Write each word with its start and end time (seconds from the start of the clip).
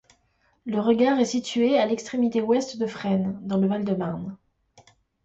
Le 0.65 0.79
regard 0.79 1.19
est 1.19 1.25
situé 1.25 1.77
à 1.77 1.85
l'extrémité 1.85 2.41
ouest 2.41 2.79
de 2.79 2.87
Fresnes, 2.87 3.37
dans 3.43 3.57
le 3.57 3.67
Val-de-Marne. 3.67 4.35